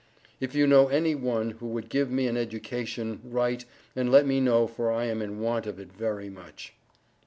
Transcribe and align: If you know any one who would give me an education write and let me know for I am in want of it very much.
If 0.39 0.55
you 0.55 0.65
know 0.65 0.87
any 0.87 1.13
one 1.13 1.51
who 1.59 1.67
would 1.67 1.87
give 1.87 2.09
me 2.09 2.25
an 2.25 2.35
education 2.35 3.21
write 3.23 3.65
and 3.95 4.11
let 4.11 4.25
me 4.25 4.39
know 4.39 4.65
for 4.65 4.91
I 4.91 5.05
am 5.05 5.21
in 5.21 5.39
want 5.39 5.67
of 5.67 5.79
it 5.79 5.93
very 5.93 6.27
much. 6.27 6.73